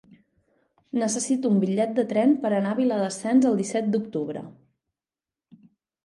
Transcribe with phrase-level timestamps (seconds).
[0.99, 4.43] Necessito un bitllet de tren per anar a Viladasens el disset d'octubre.